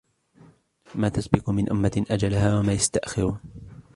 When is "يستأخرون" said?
2.73-3.39